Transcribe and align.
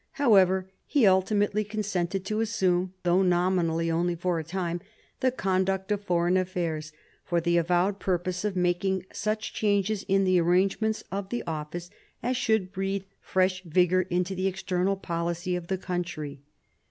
However, 0.13 0.67
he 0.87 1.05
ultimately 1.05 1.63
consented 1.63 2.25
to 2.25 2.39
assume, 2.41 2.91
though 3.03 3.21
nominally 3.21 3.91
only 3.91 4.15
for 4.15 4.39
a 4.39 4.43
time, 4.43 4.81
the 5.19 5.29
conduct 5.29 5.91
of 5.91 6.01
foreign 6.03 6.37
affairs, 6.37 6.91
for 7.23 7.39
the 7.39 7.57
avowed 7.57 7.99
purpose 7.99 8.43
of 8.43 8.55
making 8.55 9.05
such 9.13 9.53
changes 9.53 10.01
in 10.07 10.23
the 10.23 10.41
arrangements 10.41 11.03
of 11.11 11.29
the 11.29 11.43
office 11.45 11.91
as 12.23 12.35
should 12.35 12.71
breathe 12.71 13.03
fresh 13.21 13.61
vigour 13.63 14.01
into 14.09 14.33
the 14.33 14.47
external 14.47 14.95
policy 14.97 15.55
of 15.55 15.67
the 15.67 15.77
country. 15.77 16.41